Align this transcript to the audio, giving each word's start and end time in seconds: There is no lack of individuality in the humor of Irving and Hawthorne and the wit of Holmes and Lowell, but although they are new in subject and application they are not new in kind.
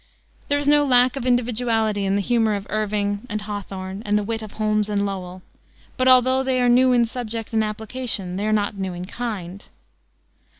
There 0.49 0.57
is 0.57 0.67
no 0.67 0.83
lack 0.83 1.15
of 1.15 1.27
individuality 1.27 2.05
in 2.05 2.15
the 2.15 2.23
humor 2.23 2.55
of 2.55 2.65
Irving 2.71 3.21
and 3.29 3.43
Hawthorne 3.43 4.01
and 4.03 4.17
the 4.17 4.23
wit 4.23 4.41
of 4.41 4.53
Holmes 4.53 4.89
and 4.89 5.05
Lowell, 5.05 5.43
but 5.95 6.07
although 6.07 6.41
they 6.41 6.59
are 6.59 6.67
new 6.69 6.91
in 6.91 7.05
subject 7.05 7.53
and 7.53 7.63
application 7.63 8.35
they 8.35 8.47
are 8.47 8.51
not 8.51 8.75
new 8.75 8.93
in 8.95 9.05
kind. 9.05 9.69